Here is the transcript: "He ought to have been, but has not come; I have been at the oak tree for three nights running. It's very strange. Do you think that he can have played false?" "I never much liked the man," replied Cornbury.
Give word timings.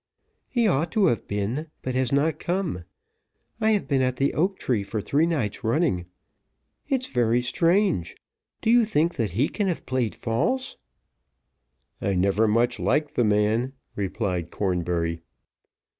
"He 0.49 0.67
ought 0.67 0.91
to 0.93 1.05
have 1.05 1.27
been, 1.27 1.67
but 1.83 1.93
has 1.93 2.11
not 2.11 2.39
come; 2.39 2.85
I 3.59 3.69
have 3.73 3.87
been 3.87 4.01
at 4.01 4.15
the 4.15 4.33
oak 4.33 4.57
tree 4.57 4.81
for 4.81 4.99
three 4.99 5.27
nights 5.27 5.63
running. 5.63 6.07
It's 6.89 7.05
very 7.05 7.43
strange. 7.43 8.17
Do 8.61 8.71
you 8.71 8.83
think 8.83 9.13
that 9.17 9.33
he 9.33 9.47
can 9.47 9.67
have 9.67 9.85
played 9.85 10.15
false?" 10.15 10.75
"I 12.01 12.15
never 12.15 12.47
much 12.47 12.79
liked 12.79 13.13
the 13.13 13.23
man," 13.23 13.73
replied 13.95 14.49
Cornbury. 14.49 15.21